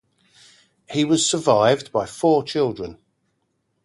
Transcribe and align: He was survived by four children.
He 0.89 1.05
was 1.05 1.29
survived 1.29 1.91
by 1.91 2.07
four 2.07 2.41
children. 2.43 2.97